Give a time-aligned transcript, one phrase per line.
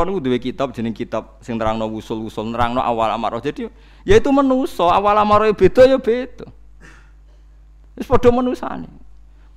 [0.00, 3.44] kula niku duwe kitab jeneng kitab sing nerangno usul-usul, nerangno awal amarah.
[3.44, 3.68] Jadi
[4.08, 6.48] ya itu menuso, awal amarah beda ya beda.
[7.92, 8.88] Wis padha menusane.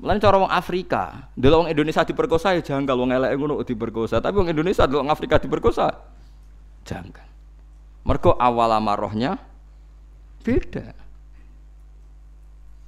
[0.03, 4.35] Mulane cara wong Afrika, delok wong Indonesia diperkosa ya janggal wong elek ngono diperkosa, tapi
[4.35, 5.95] wong Indonesia delok wong Afrika diperkosa
[6.83, 7.23] janggal.
[8.03, 9.39] Mergo awal amarahnya
[10.43, 11.02] beda.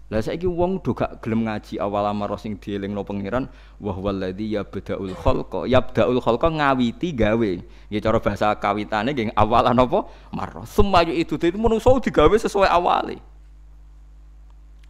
[0.05, 3.49] Lah saiki wong do gak gelem ngaji awal amarah sing dielingno pangeran
[3.81, 7.51] wa huwallazi yabda'ul khalqa yabda'ul khalqa ngawiti gawe.
[7.89, 10.05] Ya cara bahasa kawitane nggih awalan apa?
[10.29, 10.61] Marah.
[10.69, 13.17] Semayu itu itu menungso digawe sesuai awale.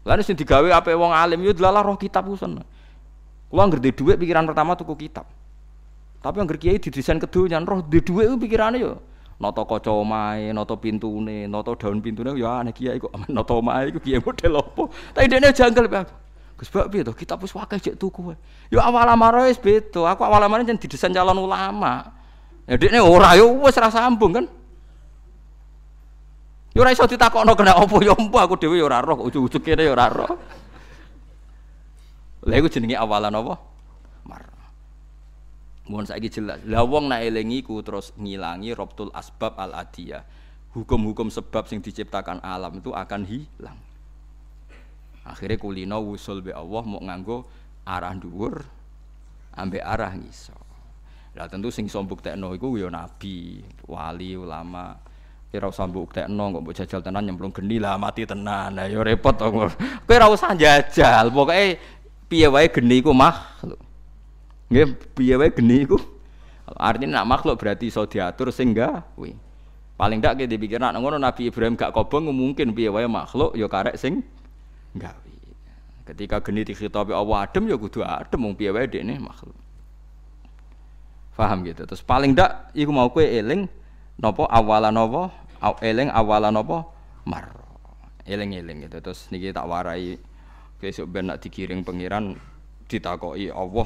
[0.04, 2.60] Lah sing digawe ape wong alim yo delalah roh kitab kusen.
[3.48, 5.24] Kulo ngerti dhuwit pikiran pertama tuku kitab.
[6.20, 9.00] Tapi yang kiai didesain kedonyan roh di dhuwit pikirane yo
[9.36, 14.00] Noto kaca omahe, noto pintune, noto daun pintune ya aneh kiai kok noto omahe iku
[14.00, 14.88] kiai model opo.
[15.12, 16.08] Tapi dene janggal Pak.
[16.56, 17.12] Gus Bak piye to?
[17.12, 18.40] Kitab wis wae cek tuku wae.
[18.72, 20.08] Ya awal amare wis beda.
[20.16, 22.16] Aku awal amare jan didesain calon ulama.
[22.64, 24.48] Ya dekne ora ya wis ra sambung kan.
[26.72, 29.84] Ya ora iso ditakokno kena opo ya empu aku dhewe ya ora roh, ujug-ujug kene
[29.84, 30.32] ya ora roh.
[32.48, 33.75] Lha iku jenenge awalan apa?
[35.86, 36.60] Mohon saiki jelas.
[36.66, 40.26] Lah wong nak eling iku terus ngilangi robtul asbab al adiyah.
[40.74, 43.80] Hukum-hukum sebab sing diciptakan alam itu akan hilang.
[45.24, 47.48] Akhirnya kulino wusul be Allah mau nganggo
[47.86, 48.66] arah dhuwur
[49.56, 50.66] ambek arah ngisor.
[51.38, 54.98] Lah tentu sing sombuk tekno iku ya nabi, wali, ulama.
[55.54, 58.74] Kira usah mbok tekno kok mbok jajal tenan nyemplung geni lah mati tenan.
[58.74, 59.48] Lah ya repot to.
[59.54, 61.78] Kowe ora usah jajal, pokoke
[62.26, 63.85] piye wae geni iku makhluk.
[64.70, 65.98] Nggih, piye wae geni iku.
[66.66, 69.30] Artinya nak makhluk berarti iso diatur sing gawe.
[69.96, 73.70] Paling ndak ki dipikir nak ngono Nabi Ibrahim gak kobong mungkin piye wae makhluk ya
[73.70, 74.26] karek sing
[74.98, 75.34] gawe.
[76.06, 79.56] Ketika geni dikhitabi Allah adem ya kudu adem wong piye wae dekne makhluk.
[81.38, 81.86] Paham gitu.
[81.86, 83.70] Terus paling ndak iku mau kowe eling
[84.18, 85.30] napa awalan napa
[85.86, 86.90] eling awalan napa
[87.28, 87.54] mar.
[88.26, 88.98] Eling-eling gitu.
[89.06, 90.18] Terus niki tak warai
[90.82, 92.34] besok ben nak dikiring pangeran
[92.90, 93.86] ditakoki Allah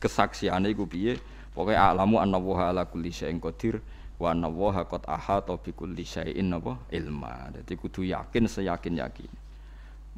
[0.00, 1.20] kesaksiane iku piye?
[1.52, 3.84] Pokoke alamu annallaha ala kulli syai'in qadir
[4.16, 6.80] wa annallaha qad ahata bi kulli syai'in apa?
[6.88, 7.52] Ilma.
[7.52, 9.30] Dadi kudu yakin seyakin yakin.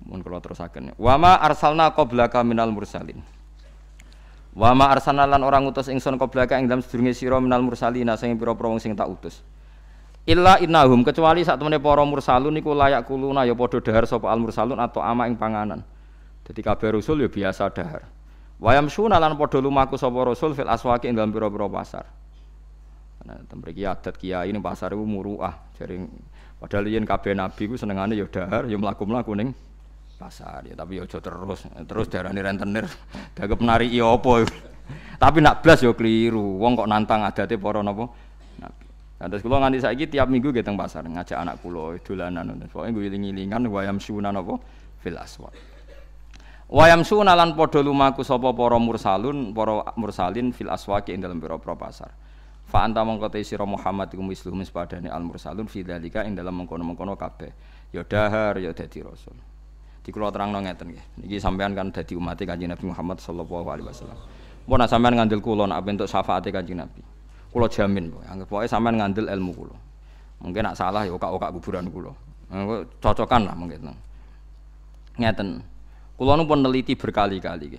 [0.07, 0.95] Mun kula terusaken.
[0.95, 3.19] Wa ma arsalna qablaka minal mursalin.
[4.53, 8.39] Wa ma arsalna lan orang utus ingsun qablaka ing dalam sedurunge sira minal mursalin sing
[8.39, 9.41] pira-pira wong sing tak utus.
[10.23, 14.39] Illa innahum kecuali saat temene para mursalun niku layak kuluna ya padha dahar sapa al
[14.39, 15.83] mursalun atau ama ing panganan.
[16.47, 18.07] Jadi kabeh rasul ya biasa dahar.
[18.63, 22.05] Wayam suna lan padha lumaku sapa rasul fil aswaqi ing dalem pira-pira pasar.
[23.23, 25.71] Nah, temriki adat kiai ning pasar iku muruah.
[25.79, 26.07] Jaring
[26.59, 29.51] padahal yen kabeh nabi ku senengane ya dahar ya mlaku-mlaku ning
[30.19, 30.67] pasar.
[30.67, 31.67] Ya tapi ya aja terus.
[31.67, 32.87] Terus darani rentenir.
[33.39, 34.47] Dagep nari iya apa
[35.23, 36.59] tapi nak blas ya keliru.
[36.63, 38.11] Wong kok nantang adate para napa?
[38.63, 38.85] Nabi.
[39.23, 42.59] Nah, terus kula nganti saiki tiap minggu ge teng pasar ngajak anak kula dolanan.
[42.71, 44.59] Pokoke ngiling-ilingan wayam suna napa?
[45.03, 45.72] Fil aswaq
[46.73, 52.09] Wayam sunalan podo lumaku sapa para mursalun, para mursalin fil aswaqi ing dalem pira-pira pasar.
[52.65, 56.65] Fa anta mongko te sira Muhammad iku misluhum padane al mursalun fi dzalika ing dalem
[56.65, 57.53] mengkono-mengkono kabeh.
[57.93, 59.37] Ya dahar ya dadi rasul.
[60.01, 61.05] Di kula terangno ngeten nggih.
[61.21, 64.17] Niki sampean kan dadi umat Kanjeng Nabi Muhammad sallallahu alaihi wasallam.
[64.65, 67.05] Mun sampean ngandel kula nak bentuk syafaate Kanjeng Nabi.
[67.53, 69.77] Kula jamin, anggap pokoke sampean ngandel ilmu kula.
[70.41, 72.17] Mungkin nak salah ya okak-okak kuburan kula.
[72.97, 73.93] Cocokan lah mungkin.
[75.21, 75.69] Ngeten.
[76.17, 77.79] Kulo nu pun neliti berkali-kali.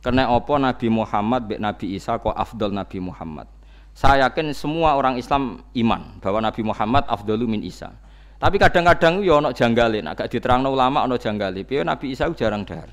[0.00, 3.48] Karena apa Nabi Muhammad bek Nabi Isa kok afdol Nabi Muhammad.
[3.92, 7.92] Saya yakin semua orang Islam iman bahwa Nabi Muhammad afdalu min Isa.
[8.40, 11.60] Tapi kadang-kadang yo ono janggalin, agak diterangno ulama ono janggalin.
[11.68, 12.88] Piye Nabi Isa jarang dahar.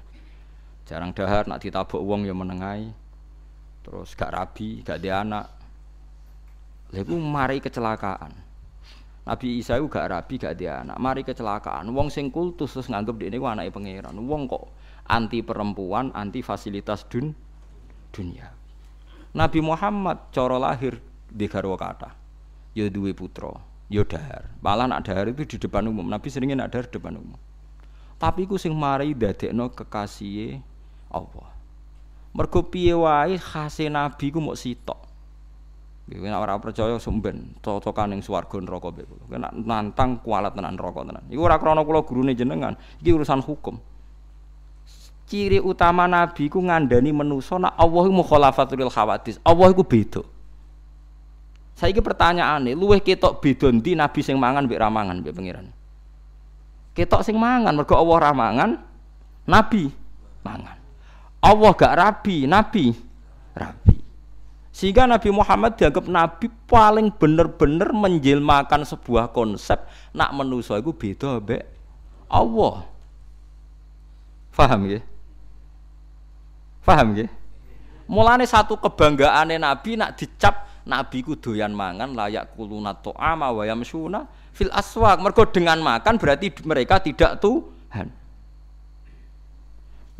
[0.84, 2.92] Jarang dahar nak ditabuk wong yo menengai.
[3.88, 5.48] Terus gak rabi, gak dia anak.
[6.92, 8.47] Lalu mari kecelakaan.
[9.28, 10.96] Nabi Isa itu gak rabi, gak dia anak.
[11.04, 11.92] Mari kecelakaan.
[11.92, 14.16] Wong sing kultus terus nganggep dia ini anaknya pangeran.
[14.24, 14.72] Wong kok
[15.12, 17.36] anti perempuan, anti fasilitas dun
[18.16, 18.56] dunia.
[19.36, 22.16] Nabi Muhammad coro lahir di garwa kata,
[22.72, 23.52] ya duwe putra,
[23.92, 24.48] ya dahar.
[24.64, 26.08] Malah nak dahar itu di depan umum.
[26.08, 27.40] Nabi seringnya nak dahar di depan umum.
[28.18, 30.58] Tapi ku sing mari dadekno kekasih
[31.12, 31.52] Allah.
[32.32, 35.07] Mergo piye wae khase Nabi ku mok sitok.
[36.08, 39.24] Kowe nek ora percaya sumben cocokan ning swarga neraka mbek kula.
[39.28, 39.38] Kowe
[39.68, 41.24] nantang kualat tenan neraka tenan.
[41.28, 43.76] Iku ora krana kula gurune jenengan, iki urusan hukum
[45.28, 49.38] ciri utama nabi ku ngandani menuso nak Allah iku mukhalafatul khawatis.
[49.44, 50.24] Allah iku beda.
[51.78, 55.68] Saiki pertanyaane, luweh ketok beda ndi nabi sing mangan mbek ramangan mbek pangeran?
[56.98, 58.70] Ketok sing mangan mergo Allah ramangan,
[59.46, 59.92] nabi
[60.42, 60.80] mangan.
[61.38, 62.98] Allah gak rabi, nabi
[63.54, 63.97] rabi.
[64.78, 69.82] Sehingga Nabi Muhammad dianggap Nabi paling bener-bener menjelmakan sebuah konsep
[70.14, 71.66] nak menuso itu beda be
[72.30, 72.86] Allah.
[74.54, 75.02] Faham ya?
[76.86, 77.26] Faham ya?
[78.06, 84.30] Mulane satu kebanggaane Nabi nak dicap Nabi ku doyan mangan layak kuluna to'ama wa yamsuna
[84.54, 85.18] fil aswak.
[85.18, 88.14] Mergo dengan makan berarti mereka tidak Tuhan.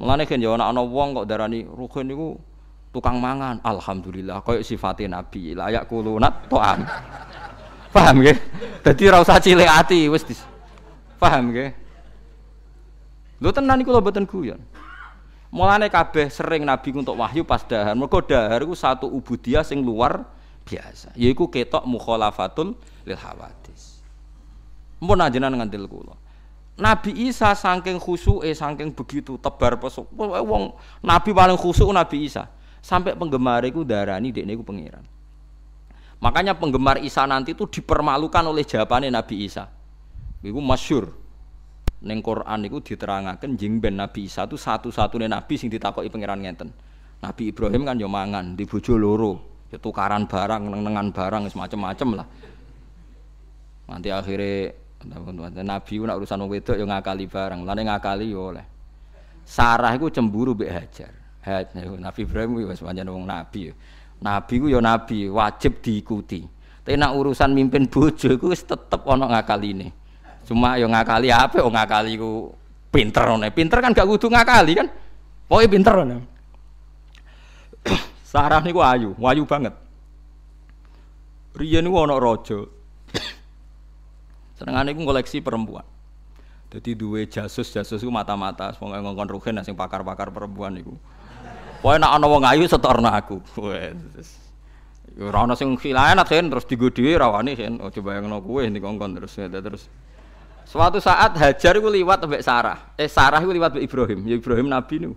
[0.02, 2.57] Mulane kan ya ana wong kok darani rukun niku
[2.92, 3.60] tukang mangan.
[3.62, 6.84] Alhamdulillah koyo sifatnya nabi layak kulunat to'am
[7.92, 8.36] paham ya
[8.84, 10.42] jadi rasa cilik hati wis dis.
[11.18, 11.74] Paham ya
[13.38, 14.62] lu tenan iku lho mboten guyon.
[15.48, 17.96] Mulane kabeh sering nabi untuk wahyu pas dahar.
[17.96, 20.28] Mergo dahar iku satu ubudiyah sing luar
[20.68, 22.76] biasa yaiku ketok mukhalafatul
[23.08, 24.04] lil hawadis
[25.00, 26.16] mpun ajenan ngantil kula.
[26.78, 30.06] Nabi Isa saking khusuke saking begitu tebar pesuk.
[30.14, 32.46] Wong nabi paling khusuk Nabi Isa
[32.88, 35.04] sampai penggemar itu darani dekne iku pangeran.
[36.24, 39.68] Makanya penggemar Isa nanti itu dipermalukan oleh jawabannya Nabi Isa.
[40.40, 41.12] Iku masyur.
[41.98, 46.72] Neng Quran itu diterangkan jingben Nabi Isa itu satu-satunya nabi sing ditakoki pangeran ngenten.
[47.20, 52.28] Nabi Ibrahim kan yo mangan di bojo loro, ya tukaran barang, nengan barang semacam-macam lah.
[53.90, 54.78] Nanti akhirnya
[55.66, 58.66] Nabi nak urusan wedok yo ngakali barang, lane ngakali yo oleh.
[59.42, 61.27] Sarah itu cemburu mbek Hajar.
[62.06, 63.72] Nabi Ibrahim wis pancen wong nabi.
[64.18, 66.44] Nabi ku ya nabi, wajib diikuti.
[66.84, 69.92] Tapi nak urusan mimpin bojo iku wis tetep ana ngakaline.
[70.48, 72.56] Cuma ya ngakali apa oh ngakali ku
[72.88, 73.52] pinter nih.
[73.52, 74.88] Pinter kan gak kudu ngakali kan.
[75.52, 76.20] Pokoke pinter nih.
[78.32, 79.76] Sarah niku ayu, ayu banget.
[81.56, 82.60] Riyen niku ana raja.
[84.58, 85.84] Senengane iku koleksi perempuan.
[86.68, 90.92] Jadi dua jasus jasus itu mata-mata, semoga ngongkon rugen sing pakar-pakar perempuan itu.
[91.78, 93.38] Pokoke nek ana wong ayu setorno aku.
[95.18, 97.78] Ora ana sing khilanat kan terus digo dhewe ra wani kan.
[97.82, 99.86] Oh yang kowe dikongkon terus ya terus.
[100.66, 102.92] Suatu saat Hajar iku liwat mbek Sarah.
[103.00, 104.20] Eh Sarah iku liwat mbek Ibrahim.
[104.26, 105.16] Ya Ibrahim nabi niku.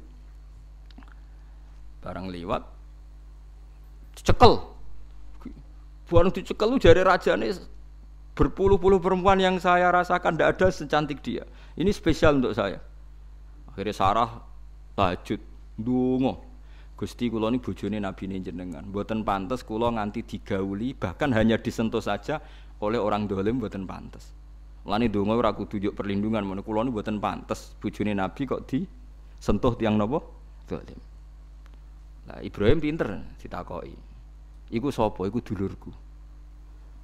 [2.04, 2.62] Barang liwat
[4.20, 4.60] cekel.
[6.06, 7.54] Bukan dicekel jari rajane
[8.34, 11.46] berpuluh-puluh perempuan yang saya rasakan tidak ada secantik dia.
[11.78, 12.82] Ini spesial untuk saya.
[13.70, 14.30] Akhirnya Sarah
[14.98, 15.40] lanjut
[15.80, 16.50] dungo
[17.00, 18.85] Gusti kula ini bojone nabi ini jenengan.
[18.85, 22.44] Mboten pantas kula nganti digauli bahkan hanya disentuh saja
[22.85, 24.37] oleh orang dolim mboten pantas.
[24.85, 29.81] Lani donga ora kudu juk perlindungan men kula ini mboten pantas bojone nabi kok disentuh
[29.81, 30.20] tiang napa?
[30.69, 31.00] Dolim.
[32.29, 33.96] Nah, Ibrahim pinter ditakoki.
[34.69, 35.25] Iku sapa?
[35.25, 35.88] Iku dulurku.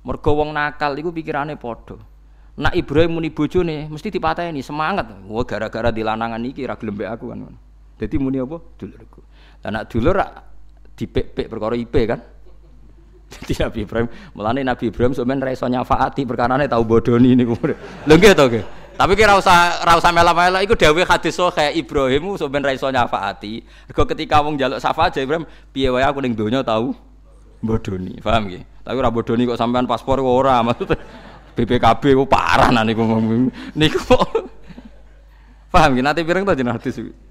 [0.05, 1.97] Mergo wong nakal iku pikirane padha.
[2.61, 5.09] Nak Ibrahim muni bojone mesti dipateni semangat.
[5.25, 7.57] Wah gara-gara dilanangan iki ra gelem aku kan.
[7.97, 8.61] Jadi muni apa?
[8.77, 9.21] Dulurku.
[9.65, 10.21] Anak dulur
[10.97, 12.21] dipek-pek perkara IP kan.
[13.33, 14.09] Jadi Nabi Ibrahim,
[14.39, 17.59] melane Nabi Ibrahim sebenarnya ra iso nyafaati perkarane tau bodoni niku.
[18.07, 18.65] Lho nggih to nggih.
[18.97, 23.53] Tapi kira usah ra usah mela-mela iku dawuh hadis kayak Ibrahim sebenarnya ra iso nyafaati.
[23.91, 25.45] Mergo ketika wong njaluk syafaat Ibrahim,
[25.75, 26.95] piye wae aku ning donya tau
[27.61, 28.23] bodoni.
[28.23, 28.63] Paham nggih?
[28.87, 30.95] Tapi ora bodoni kok sampean paspor ora maksudnya
[31.59, 33.03] BPKB ku parah nah niku
[33.81, 34.17] niku.
[35.75, 36.05] Paham nggih?
[36.07, 37.26] Nanti pireng to jeneng hadis iki.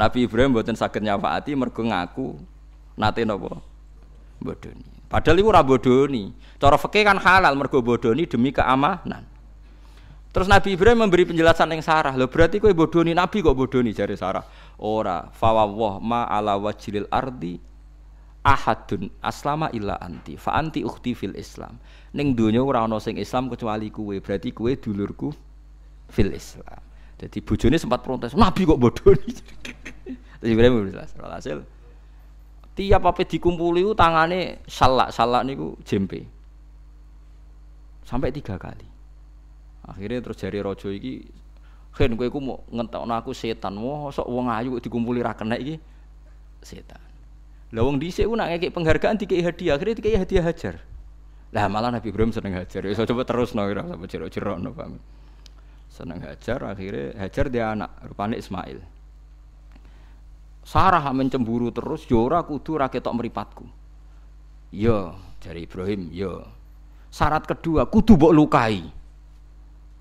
[0.00, 2.40] Nabi Ibrahim mboten saged nyafaati mergo ngaku
[2.96, 3.60] nate napa
[4.40, 4.88] bodoni.
[5.12, 6.32] Padahal iku ora bodoni.
[6.56, 9.28] Cara fikih kan halal mergo bodoni demi keamanan.
[10.30, 12.14] Terus Nabi Ibrahim memberi penjelasan yang sarah.
[12.14, 14.46] Loh berarti kowe bodoni Nabi kok bodoni jari Sarah.
[14.78, 17.58] Ora, fawwah ma ala wajilil ardi
[18.46, 20.38] ahadun aslama illa anti.
[20.38, 21.82] Fa anti ukhti fil Islam.
[22.14, 24.14] Ning donya ora ana sing Islam kecuali kowe.
[24.22, 25.34] Berarti kowe dulurku
[26.14, 26.89] fil Islam.
[27.20, 29.36] Jadi bojone sempat protes, Nabi kok bodoh nih.
[30.40, 31.60] Terus Ibrahim jelas, hasil.
[32.72, 36.24] Tiap apa dikumpuli itu tangannya salak salak niku jempe.
[38.08, 38.88] Sampai tiga kali.
[39.84, 41.28] Akhirnya terus jari rojo iki
[41.92, 43.76] kan gue mau ngentok aku setan.
[43.76, 45.76] Wah sok wong ayu dikumpuli rakan iki?
[46.64, 47.02] Setan.
[47.76, 50.80] Lah wong dhisik ku nak ngekek penghargaan dikei hadiah akhirnya dikei hadiah hajar.
[51.52, 52.80] Lah malah Nabi Ibrahim seneng hajar.
[52.80, 54.96] Ya coba terus no ora sampe jerok-jerok no paham
[55.90, 58.78] seneng Hajar akhirnya Hajar dia anak rupanya Ismail.
[60.62, 63.66] Sarah mencemburu terus Yora ya kudu raketok meripatku
[64.70, 66.46] yo dari Ibrahim yo
[67.10, 68.86] syarat kedua kudu bok lukai.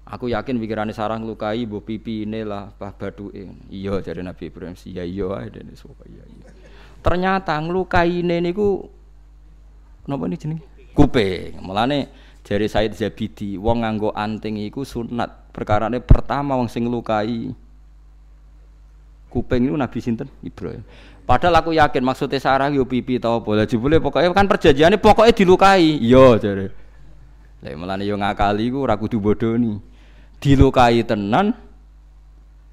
[0.09, 4.93] Aku yakin pikirannya Sarah ngelukai bu pipi lah bah baduin iya dari Nabi Ibrahim sih
[4.93, 6.49] ya iya dan iya iya.
[7.01, 8.89] Ternyata ngelukai ini ku
[10.05, 10.69] kenapa ini jenis
[10.99, 12.03] kuping nih
[12.49, 17.53] dari Said Zabidi wong nganggo anting iku sunat ini pertama wong sing lukai
[19.29, 20.81] kuping itu Nabi sinten Ibrahim
[21.29, 26.01] Padahal aku yakin maksudnya Sarah yo pipi tau bola jebule pokoknya kan perjanjiannya pokoknya dilukai.
[26.01, 26.73] Iya jare.
[27.61, 29.77] Lah mulane yo ngakali ku ora kudu bodoni.
[30.41, 31.53] Dilukai tenan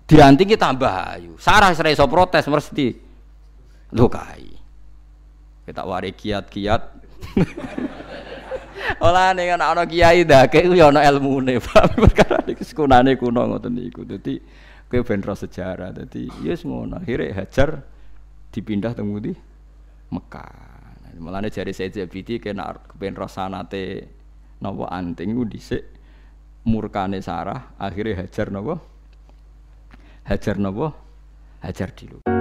[0.09, 1.37] dianti kita tambah ayu.
[1.37, 2.97] Sarah ora iso protes mesti
[3.93, 4.49] lukai.
[5.69, 6.83] Kita wari kiat-kiat.
[9.01, 11.61] Olah ning ana kiai ndake ku yo ana ilmune,
[12.05, 14.07] Perkara iki sekunane kuno ngoten niku.
[14.07, 14.41] Dadi
[14.91, 15.93] kowe ben sejarah.
[15.93, 16.99] Dadi yes ngono.
[17.01, 17.83] Akhire hajar
[18.55, 19.35] dipindah teng di
[20.11, 20.53] Mekah.
[21.03, 24.17] Nah, mulane jari Said Zabidi kena kepen rosanate
[24.61, 25.85] napa anting ku dhisik
[26.65, 28.81] murkane Sarah akhirnya hajar napa
[30.25, 30.97] hajar napa
[31.61, 32.36] hajar dilu